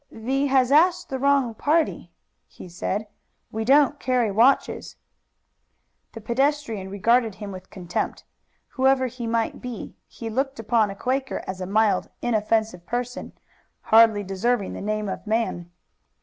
[0.09, 2.11] "Thee has asked the wrong party,"
[2.47, 3.05] he said.
[3.51, 4.95] "We don't carry watches."
[6.13, 8.23] The pedestrian regarded him with contempt.
[8.69, 13.33] Whoever he might be he looked upon a Quaker as a mild, inoffensive person,
[13.93, 15.69] hardly deserving the name of man.